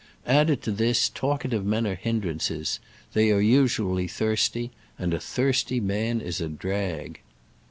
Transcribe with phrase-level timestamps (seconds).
[0.25, 2.79] Added to this, talkative men are hindrances:
[3.13, 7.19] they are usually thirsty, and a thirsty man is a drag.